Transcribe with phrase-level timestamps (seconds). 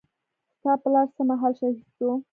[0.59, 2.09] ستا پلار څه مهال شهيد سو.